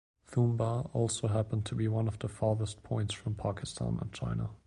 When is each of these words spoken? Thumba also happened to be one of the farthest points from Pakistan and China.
Thumba 0.31 0.89
also 0.95 1.27
happened 1.27 1.63
to 1.67 1.75
be 1.75 1.87
one 1.87 2.07
of 2.07 2.17
the 2.17 2.27
farthest 2.27 2.81
points 2.81 3.13
from 3.13 3.35
Pakistan 3.35 3.99
and 4.01 4.11
China. 4.11 4.49